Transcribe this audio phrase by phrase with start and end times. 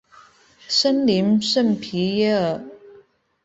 [0.67, 2.59] 森林圣皮耶尔。